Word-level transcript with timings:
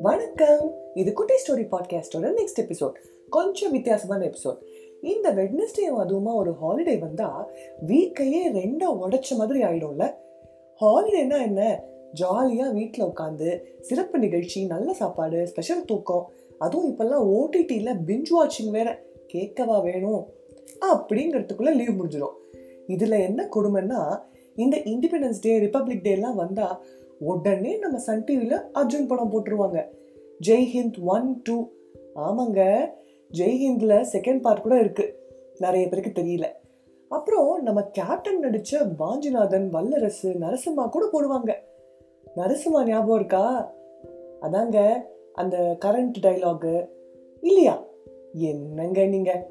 வணக்கம். 0.00 0.74
இது 0.94 1.12
குட்டி 1.12 1.34
ஸ்டோரி 1.34 1.66
பாட்காஸ்டோட 1.72 2.32
நெக்ஸ்ட் 2.36 2.60
எபிசோட் 2.60 2.92
கொஞ்சம் 3.30 3.70
வித்தியாசமான 3.70 4.26
எபிசோட் 4.26 4.56
இந்த 5.02 5.34
வெட்னஸ்டே 5.34 5.90
அதுவுமா 5.98 6.34
ஒரு 6.34 6.54
ஹாலிடே 6.62 6.98
வந்தா 6.98 7.50
வீக்கையே 7.86 8.52
ரெண்டா 8.52 8.84
உடைச்ச 8.88 9.36
மாதிரி 9.36 9.62
ஆயிடும்ல. 9.62 10.14
ஹாலிடேனா 10.80 11.42
என்ன? 11.42 11.84
ஜாலியா 12.20 12.72
வீட்டில் 12.72 13.04
உட்காந்து 13.04 13.60
சிறப்பு 13.80 14.18
நிகழ்ச்சி 14.18 14.66
நல்ல 14.66 14.92
சாப்பாடு 14.92 15.46
ஸ்பெஷல் 15.46 15.84
தூக்கம். 15.84 16.30
அதுவும் 16.58 16.96
இப்பெல்லாம் 16.96 17.30
ஓடிடியில் 17.36 18.00
பிஞ்ச் 18.06 18.26
வாட்சிங் 18.40 18.70
வேற. 18.70 19.02
கேட்கவா 19.32 19.82
வேணும்? 19.82 20.26
அப்படிங்கிறதுக்குள்ள 20.92 21.74
லீவ் 21.74 22.04
முடிஞ்சிடும் 22.04 22.36
இதுல 22.88 23.20
என்ன 23.20 23.48
கொடுமைன்னா 23.54 24.20
இந்த 24.58 24.76
இண்டிபெண்டன்ஸ் 24.84 25.40
டே 25.40 25.52
ரிப்பப்ளிக் 25.58 26.06
டேலாம் 26.06 26.34
வந்தால் 26.34 26.76
உடனே 27.18 27.72
நம்ம 27.78 27.98
சன் 27.98 28.24
டிவியில் 28.24 28.58
அர்ஜுன் 28.74 29.06
படம் 29.06 29.32
போட்டுருவாங்க. 29.32 29.78
ஜெய்ஹிந்த் 30.46 30.98
ஒன் 31.04 31.40
டூ 31.42 31.56
ஆமாங்க. 32.16 32.60
ஜெய் 33.32 33.58
ஹிந்தில் 33.64 34.06
செகண்ட் 34.12 34.40
பார்ட் 34.40 34.62
கூட 34.62 34.74
இருக்குது 34.82 35.14
நிறைய 35.58 35.88
பேருக்கு 35.88 36.22
தெரியல. 36.22 36.46
அப்புறம் 37.08 37.62
நம்ம 37.62 37.82
கேப்டன் 37.82 38.38
நடித்த 38.38 38.80
வாஞ்சிநாதன் 38.98 39.68
வல்லரசு 39.68 40.30
நரசிம்மா 40.32 40.88
கூட 40.88 41.04
போடுவாங்க. 41.12 41.52
நரசிம்மா 42.36 42.80
ஞாபகம் 42.86 43.16
இருக்கா? 43.16 43.74
அதாங்க 44.42 44.78
அந்த 45.32 45.78
கரண்ட் 45.84 46.18
டைலாகு 46.20 46.74
இல்லையா? 47.40 47.76
என்னங்க 48.32 49.04
நீங்கள் 49.04 49.46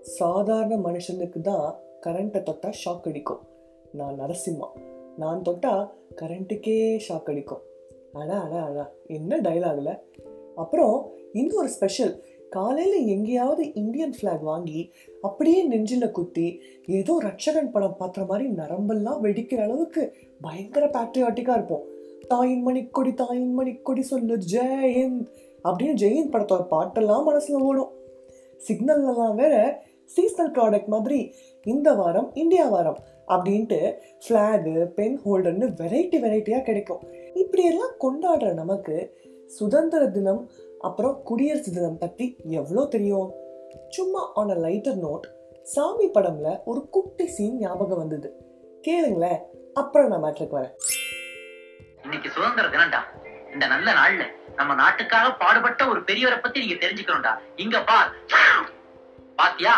சாதாரண 0.00 0.76
மனுஷனுக்கு 0.76 1.40
தான் 1.40 1.78
கரண்ட்டை 2.06 2.42
தொட்டால் 2.42 2.78
ஷாக் 2.84 3.08
அடிக்கும். 3.08 3.42
நான் 3.92 4.20
நரசிம்மா. 4.20 4.68
நான் 5.16 5.42
தொட்டால் 5.42 5.92
கரண்ட்டுக்கே 6.16 7.00
ஷாக் 7.08 7.24
அடிக்கும். 7.24 7.60
அடா 8.12 8.42
அடா 8.42 8.64
அடா. 8.64 8.90
என்ன 9.06 9.36
டைலாகில் 9.36 9.98
அப்புறம் 10.56 11.10
இன்னும் 11.32 11.56
ஒரு 11.56 11.68
ஸ்பெஷல் 11.68 12.24
காலையில் 12.50 13.06
எங்கேயாவது 13.06 13.74
இந்தியன் 13.74 14.14
ஃப்ளாக் 14.20 14.40
வாங்கி 14.40 14.90
அப்படியே 15.20 15.62
நெஞ்சில் 15.62 16.10
குத்தி 16.10 16.60
ஏதோ 16.86 17.22
ரட்சகன் 17.22 17.70
படம் 17.70 17.96
பார்க்குற 18.00 18.26
மாதிரி 18.26 18.48
நரம்பெல்லாம் 18.48 19.22
வெடிக்கிற 19.22 19.56
அளவுக்கு 19.56 20.14
பயங்கர 20.40 20.86
பேட்ரியாட்டிக்காக 20.86 21.52
இருப்போம். 21.52 21.82
தாயின் 22.28 22.66
மணிக்கொடி 22.66 23.14
தாயின் 23.14 23.58
மணிக்கொடி 23.58 24.00
சொல்லு 24.00 24.38
ஜெயந்த் 24.52 25.26
அப்படின்னு 25.64 25.94
ஜெயந்த் 25.96 26.32
படத்தோட 26.32 26.66
பாட்டெல்லாம் 26.70 27.24
மனசில் 27.24 27.56
ஓடும். 27.56 27.90
சிக்னல்லாம் 28.68 29.34
வேற 29.34 29.82
சீசனல் 30.14 30.52
ப்ராடக்ட் 30.56 30.92
மாதிரி 30.94 31.20
இந்த 31.64 31.88
வாரம் 31.94 32.28
இந்தியா 32.34 32.66
வாரம் 32.68 32.98
அப்படின்ட்டு 33.28 33.78
ஃப்ளாகு 34.24 34.74
பென் 34.98 35.18
ஹோல்டர்னு 35.24 35.66
வெரைட்டி 35.80 36.18
வெரைட்டியாக 36.24 36.62
கிடைக்கும். 36.62 37.02
இப்படியெல்லாம் 37.34 37.96
கொண்டாடுற 38.04 38.52
நமக்கு 38.52 38.96
சுதந்திர 39.46 40.06
தினம் 40.06 40.42
அப்புறம் 40.78 41.16
குடியரசு 41.22 41.70
தினம் 41.72 41.98
பற்றி 41.98 42.26
எவ்வளோ 42.60 42.84
தெரியும்? 42.84 43.28
சும்மா 43.88 44.22
ஆன் 44.34 44.48
அ 44.48 44.58
லைட்டர் 44.66 44.98
நோட் 45.04 45.26
சாமி 45.74 46.06
படம்ல 46.06 46.48
ஒரு 46.64 46.80
குட்டி 46.88 47.26
சீன் 47.26 47.58
ஞாபகம் 47.58 47.98
வந்தது. 47.98 48.28
கேளுங்களேன் 48.86 49.40
அப்புறம் 49.74 50.10
நான் 50.10 50.24
மேட்ருக்கு 50.24 50.58
வரேன். 50.58 50.74
இன்னைக்கு 52.02 52.28
சுதந்திர 52.30 52.66
தினம்டா. 52.74 53.00
இந்த 53.54 53.66
நல்ல 53.66 53.88
நாள்ல 53.92 54.24
நம்ம 54.56 54.74
நாட்டுக்காக 54.74 55.26
பாடுபட்ட 55.42 55.82
ஒரு 55.88 56.00
பெரியவரை 56.00 56.38
பத்தி 56.42 56.58
நீங்க 56.60 56.78
தெரிஞ்சுக்கணும்டா. 56.84 57.32
இங்க 57.64 57.78
பார். 57.90 58.10
பாத்தியா? 59.38 59.74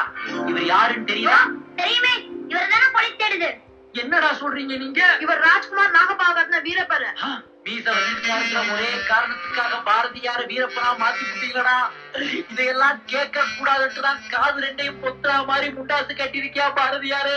இவர் 0.50 0.66
யாருன்னு 0.74 1.10
தெரியுதா? 1.12 1.40
தெரியுமே. 1.80 2.14
இவர் 2.52 2.72
தானே 2.72 2.86
பொலி 2.96 3.10
தேடுது. 3.22 3.50
என்னடா 4.02 4.30
சொல்றீங்க 4.40 4.74
நீங்க? 4.82 5.02
இவர் 5.24 5.40
ராஜ்குமார் 5.48 5.96
நாகபாகத்ன 5.98 6.60
வீரப்பர். 6.66 7.06
மீச 7.64 7.86
ஒரே 8.74 8.90
காரணத்துக்காக 9.08 9.74
பாரதியார 9.88 10.40
வீரப்பனா 10.52 10.90
மாத்தி 11.02 11.24
விட்டீங்களடா. 11.28 11.76
இதையெல்லாம் 12.52 12.98
கேட்க 13.12 13.44
கூடாதுன்னு 13.56 14.04
தான் 14.06 14.22
காது 14.34 14.64
ரெண்டையும் 14.64 15.00
பொத்துறா 15.02 15.36
மாதிரி 15.50 15.68
முண்டாசு 15.76 16.14
கட்டிருக்கியா 16.20 16.66
பாரதியாரு? 16.78 17.34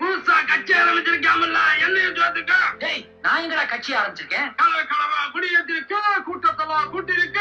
புதுசா 0.00 0.36
கட்சி 0.50 0.72
ஆரம்பிச்சிருக்காமல்ல? 0.80 1.58
என்னையும் 1.86 2.16
சேர்த்துக்க. 2.18 2.54
டேய் 2.84 3.02
நான் 3.24 3.42
எங்கடா 3.44 3.64
கட்சி 3.74 3.92
ஆரம்பிச்சிருக்கேன்? 4.00 4.48
கலவை 4.62 4.82
கலவா 4.92 5.20
குடியேற்றிருக்க 5.34 5.94
கூட்டத்தெல்லாம் 6.28 6.90
கூட்டிருக்க 6.94 7.40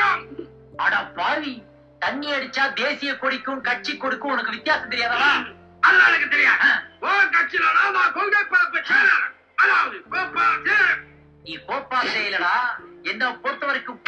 அட 0.86 0.96
பாவி. 1.18 1.54
தண்ணி 2.06 2.28
அடிச்சா 2.34 2.64
தேசிய 2.80 3.12
கொடிக்கும் 3.18 3.62
கட்சி 3.62 3.94
கொடிக்கும் 3.98 4.32
உனக்கு 4.32 4.52
வித்தியாசம் 4.52 4.90
தெரியாதா? 4.90 5.30
எனக்கு 6.08 6.28
தெரியாது. 6.28 6.68
ஓ 7.02 7.10
கட்சியில 7.36 7.66
நாம 7.78 8.04
கொள்கை 8.18 8.42
பரப்பு 8.52 8.80
செயலர் 8.90 9.26
அதாவது 9.64 9.98
கோபாசு 10.14 10.78
நீ 11.46 11.54
கோப்பா 11.70 12.00
செய்யலடா 12.14 12.54
என்ன 13.04 13.24
பொறுத்த 13.44 13.64
வரைக்கும். 13.66 14.00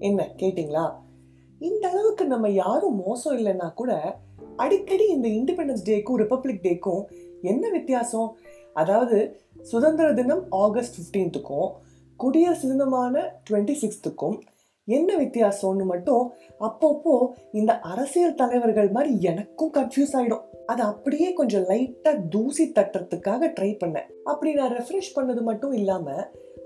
என்ன 0.00 0.20
கேட்டிங்களா? 0.40 0.84
இந்த 1.60 1.84
அளவுக்கு 1.88 2.24
நம்ம 2.24 2.48
யாரும் 2.62 3.00
மோசம் 3.04 3.36
இல்லைன்னா 3.38 3.68
கூட 3.74 3.92
அடிக்கடி 4.56 5.04
இந்த 5.06 5.28
இண்டிபெண்டன்ஸ் 5.38 5.86
டேக்கும் 5.88 6.20
ரிப்பப்ளிக் 6.22 6.64
டேக்கும் 6.64 7.02
என்ன 7.42 7.64
வித்தியாசம்? 7.68 8.30
அதாவது 8.74 9.18
சுதந்திர 9.70 10.08
தினம் 10.14 10.44
ஆகஸ்ட் 10.64 10.96
ஃபிஃப்டீன்த்துக்கும் 10.96 11.70
குடியரசு 12.20 12.66
தினமான 12.68 13.14
டுவெண்ட்டி 13.50 13.76
சிக்ஸ்த்துக்கும் 13.82 14.36
என்ன 14.98 15.16
வித்தியாசம்னு 15.22 15.84
மட்டும் 15.92 16.24
அப்பப்போ 16.68 17.14
இந்த 17.60 17.72
அரசியல் 17.92 18.38
தலைவர்கள் 18.40 18.90
மாதிரி 18.96 19.12
எனக்கும் 19.30 19.74
கன்ஃபியூஸ் 19.78 20.14
ஆயிடும். 20.18 20.44
அதை 20.66 20.82
அப்படியே 20.92 21.28
கொஞ்சம் 21.40 21.66
லைட்டா 21.70 22.12
தூசி 22.28 22.64
தட்டுறதுக்காக 22.76 23.50
ட்ரை 23.58 23.70
பண்ணேன். 23.82 24.08
அப்படி 24.24 24.52
நான் 24.60 24.74
ரெஃப்ரெஷ் 24.78 25.16
பண்ணது 25.16 25.42
மட்டும் 25.50 25.74
இல்லாம 25.80 26.16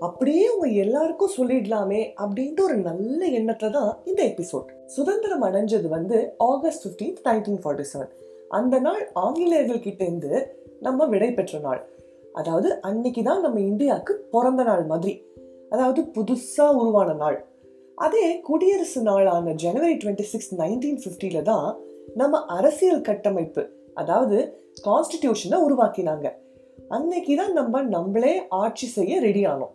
அப்படியே 0.05 0.45
உங்க 0.53 0.67
எல்லாருக்கும் 0.81 1.35
சொல்லிடலாமே 1.37 2.01
அப்படின்ட்டு 2.23 2.65
ஒரு 2.65 2.75
நல்ல 2.87 3.19
எண்ணத்துல 3.39 3.71
தான் 3.77 3.91
இந்த 4.09 4.21
எபிசோட் 4.31 4.67
சுதந்திரம் 4.95 5.45
அடைஞ்சது 5.47 5.87
வந்து 5.95 6.17
August 6.49 6.85
15th 6.87 7.21
nineteen 7.27 7.61
forty 7.63 7.85
seven 7.91 8.11
அந்த 8.59 8.75
நாள் 8.79 9.01
ஆங்கிலேயர்கள் 9.23 9.85
கிட்ட 9.85 10.01
இருந்து 10.05 10.33
நம்ம 10.85 11.07
விடை 11.13 11.29
பெற்ற 11.31 11.59
நாள். 11.59 11.81
அதாவது 12.33 12.69
அன்னைக்கு 12.81 13.21
தான் 13.23 13.41
நம்ம 13.41 13.59
இந்தியாவுக்கு 13.71 14.13
பிறந்த 14.33 14.63
நாள் 14.63 14.83
மாதிரி. 14.91 15.13
அதாவது 15.73 16.01
புதுசா 16.15 16.67
உருவான 16.81 17.09
நாள். 17.13 17.37
அதே 17.97 18.25
குடியரசு 18.47 18.99
நாளான 19.01 19.53
ஜனவரி 19.61 19.95
டுவெண்ட்டி 20.01 20.25
சிக்ஸ் 20.31 20.51
நைன்டீன் 20.59 20.99
ஃபிஃப்டியில 21.03 21.39
தான் 21.41 21.69
நம்ம 22.19 22.41
அரசியல் 22.57 23.01
கட்டமைப்பு 23.07 23.63
அதாவது 24.01 24.37
கான்ஸ்டிடியூஷனை 24.87 25.57
உருவாக்கினாங்க. 25.67 26.27
அன்னைக்கு 26.95 27.33
தான் 27.35 27.53
நம்ம 27.59 27.81
நம்மளே 27.95 28.33
ஆட்சி 28.59 28.87
செய்ய 28.87 29.13
ரெடி 29.27 29.43
ஆனோம். 29.45 29.73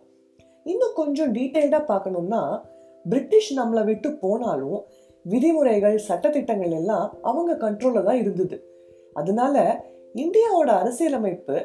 இன்னும் 0.65 0.95
கொஞ்சம் 1.01 1.33
டீட்டெயில்டாக 1.37 1.83
பார்க்கணும்னா 1.91 2.41
பிரிட்டிஷ் 3.05 3.51
நம்மளை 3.59 3.83
விட்டு 3.89 4.11
போனாலும் 4.23 4.79
விதிமுறைகள் 5.25 5.97
சட்டத்திட்டங்கள் 6.09 6.75
எல்லாம் 6.79 7.05
அவங்க 7.21 7.51
கண்ட்ரோலில் 7.65 8.07
தான் 8.09 8.21
இருந்தது. 8.23 8.57
அதனால 9.13 9.57
இந்தியாவோட 10.23 10.69
அரசியலமைப்பு 10.81 11.57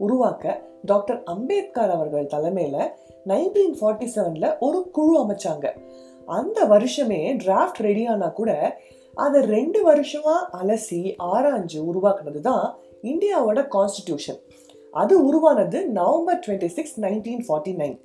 உருவாக்க 0.00 0.60
டாக்டர் 0.82 1.22
அம்பேத்கர் 1.24 1.90
அவர்கள் 1.90 2.26
தலைமையில் 2.26 2.92
நைன்டீன் 3.26 3.76
ஃபார்ட்டி 3.80 4.08
செவன்ல 4.14 4.58
ஒரு 4.58 4.90
குழு 4.90 5.24
அமைச்சாங்க. 5.24 5.66
அந்த 6.28 6.64
வருஷமே 6.64 7.36
டிராஃப்ட் 7.44 7.80
ரெடி 7.80 8.06
கூட 8.34 8.78
அதை 9.14 9.40
ரெண்டு 9.42 9.82
வருஷமாக 9.82 10.58
அலசி 10.60 11.16
ஆராய்ஞ்சு 11.18 11.78
உருவாக்குனது 11.90 12.40
தான் 12.40 12.74
இந்தியாவோட 13.02 13.68
கான்ஸ்டிடியூஷன் 13.76 14.40
அது 14.92 15.24
உருவானது 15.26 15.86
November 15.86 16.40
twenty 16.46 16.66
six 16.66 17.00
nineteen 17.00 17.44
forty 17.48 17.74
nine 17.76 17.96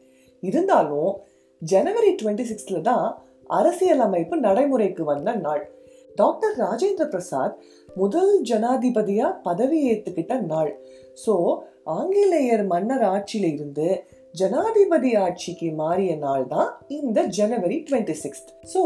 இருந்தாலும் 0.42 1.16
ஜனவரி 1.62 2.16
டுவெண்ட்டி 2.22 2.46
சிக்ஸ்ல 2.52 2.82
தான் 2.82 3.18
அரசியலமைப்பு 3.48 4.38
நடைமுறைக்கு 4.38 5.04
வந்த 5.04 5.36
நாள். 5.36 5.72
டாக்டர் 6.16 6.56
ராஜேந்திர 6.58 7.08
பிரசாத் 7.10 7.58
முதல் 7.96 8.42
ஜனாதிபதியாக 8.42 9.40
பதவி 9.44 9.94
ஏற்றுக்கிட்ட 9.94 10.42
நாள். 10.42 10.80
ஸோ 11.26 11.62
ஆங்கிலேயர் 11.98 12.64
மன்னர் 12.66 13.04
ஆட்சியில் 13.04 13.54
இருந்து 13.54 13.88
ஜனாதிபதி 14.36 15.12
ஆட்சிக்கு 15.16 15.70
மாறிய 15.74 16.16
நாள் 16.16 16.48
தான் 16.48 16.70
இந்த 16.88 17.20
ஜனவரி 17.38 17.78
டுவெண்ட்டி 17.90 18.16
சிக்ஸ்த் 18.24 18.52
ஸோ 18.74 18.82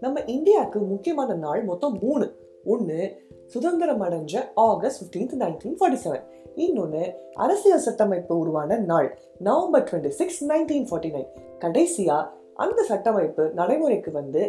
நம்ம 0.00 0.20
இந்தியாவுக்கு 0.26 0.78
முக்கியமான 0.80 1.34
நாள் 1.34 1.62
மொத்தம் 1.64 1.98
மூணு. 2.02 2.26
ஒன்று 2.64 3.00
சுதந்திரம் 3.46 4.02
அடைஞ்ச 4.02 4.34
August 4.54 5.00
fifteenth 5.00 5.34
nineteen 5.42 5.76
forty 5.80 5.98
seven 6.04 6.24
இன்னொன்று 6.54 7.02
அரசியல் 7.34 7.84
சட்டமைப்பு 7.86 8.34
உருவான 8.38 8.78
நாள் 8.90 9.08
November 9.38 9.86
twenty 9.88 10.12
six 10.20 10.40
nineteen 10.44 10.88
forty 10.90 11.10
nine 11.10 11.28
கடைசியாக 11.58 12.30
அந்த 12.54 12.80
சட்டமைப்பு 12.88 13.44
நடைமுறைக்கு 13.50 14.10
வந்து 14.10 14.42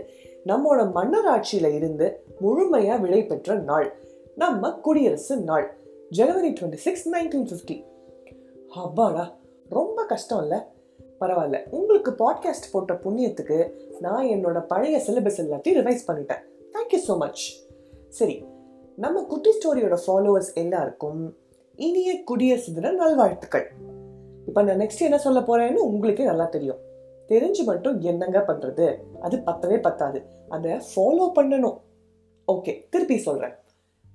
நம்மளோட 0.45 0.81
மன்னர் 0.91 1.25
ஆட்சியில் 1.25 1.69
இருந்து 1.73 2.07
முழுமையாக 2.39 2.99
விடை 3.01 3.21
பெற்ற 3.23 3.55
நாள். 3.55 3.87
நம்ம 4.35 4.71
குடியரசு 4.85 5.35
நாள் 5.41 5.67
ஜனவரி 6.11 6.49
டுவெண்ட்டி 6.49 6.81
சிக்ஸ் 6.85 7.05
நைன்டீன் 7.09 7.47
ஃபிஃப்டி 7.49 7.77
அப்பாடா 8.83 9.37
ரொம்ப 9.69 10.05
கஷ்டம் 10.05 10.41
இல்லை 10.41 10.59
பரவாயில்ல 11.19 11.57
உங்களுக்கு 11.69 12.11
பாட்காஸ்ட் 12.11 12.71
போட்ட 12.71 12.93
புண்ணியத்துக்கு 12.93 13.57
நான் 13.99 14.25
என்னோட 14.25 14.65
பழைய 14.65 14.97
சிலபஸ் 15.07 15.39
எல்லாத்தையும் 15.43 15.77
ரிவைஸ் 15.79 16.07
பண்ணிட்டேன். 16.07 16.41
தேங்க்யூ 16.73 16.99
ஸோ 17.07 17.17
மச் 17.17 17.43
சரி 18.09 18.45
நம்ம 18.95 19.23
குட்டி 19.23 19.49
ஸ்டோரியோட 19.49 19.97
ஃபாலோவர்ஸ் 20.07 20.53
எல்லாருக்கும் 20.53 21.35
இனிய 21.75 22.23
குடியரசு 22.23 22.73
தின 22.73 22.91
நல்வாழ்த்துக்கள். 22.91 23.65
இப்போ 24.45 24.63
நான் 24.63 24.79
நெக்ஸ்ட் 24.79 24.99
என்ன 24.99 25.17
சொல்ல 25.17 25.39
போறேன்னு 25.39 25.81
உங்களுக்கே 25.89 26.23
நல்லா 26.23 26.45
தெரியும். 26.45 26.79
தெரிஞ்சு 27.27 27.63
மட்டும் 27.63 28.01
என்னங்க 28.01 28.39
பண்ணுறது 28.39 28.87
அது 29.19 29.37
பத்தவே 29.37 29.81
பத்தாது. 29.81 30.21
அதை 30.49 30.71
ஃபாலோ 30.71 31.31
பண்ணணும். 31.35 31.77
ஓகே 32.47 32.73
திருப்பி 32.89 33.17
சொல்கிறேன் 33.17 33.55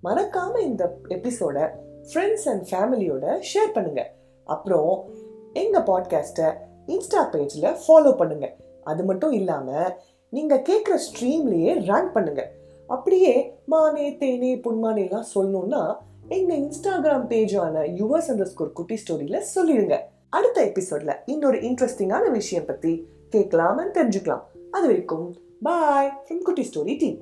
மறக்காமல் 0.00 0.62
இந்த 0.62 0.98
எபிசோட 1.08 1.70
ஃப்ரெண்ட்ஸ் 2.12 2.48
அண்ட் 2.48 2.64
ஃபேமிலியோட 2.70 3.24
ஷேர் 3.52 3.74
பண்ணுங்கள் 3.74 4.10
அப்புறம் 4.44 5.08
எங்கள் 5.52 5.82
பாட்காஸ்ட்டை 5.82 6.52
இன்ஸ்டா 6.86 7.24
பேஜில் 7.32 7.76
ஃபாலோ 7.88 8.12
பண்ணுங்கள் 8.18 8.52
அது 8.82 9.04
மட்டும் 9.04 9.32
இல்லாமல் 9.32 9.92
நீங்கள் 10.28 10.62
கேட்குற 10.62 10.94
ஸ்ட்ரீம்லேயே 10.94 11.74
ரேங்க் 11.80 12.10
பண்ணுங்கள் 12.14 12.46
அப்படியே 12.86 13.58
மானே 13.66 14.12
தேனே 14.12 14.60
புண்மானேலாம் 14.60 15.24
சொல்லணுன்னா 15.34 15.96
சொல்லணும்னா 16.28 16.70
இன்ஸ்டாகிராம் 16.70 17.26
பேஜான 17.28 17.90
யுவர்ஸ் 17.90 18.30
அண்டர் 18.30 18.42
ஸ்கோர் 18.42 18.72
குட்டி 18.72 18.94
ஸ்டோரியில் 18.94 19.42
சொல்லிடுங்க. 19.54 19.98
அடுத்த 20.30 20.64
எபிசோட்ல 20.64 21.16
இன்னொரு 21.26 21.58
இன்ட்ரெஸ்டிங்கான 21.58 22.30
விஷயம் 22.30 22.64
பற்றி 22.64 23.08
கேட்கலாம்னு 23.32 23.84
தெரிஞ்சுக்கலாம். 23.94 24.42
அது 24.70 24.86
வரைக்கும் 24.86 25.36
bye 25.62 26.12
from 26.28 26.42
Kutti 26.42 26.70
story 26.74 26.98
team 26.98 27.20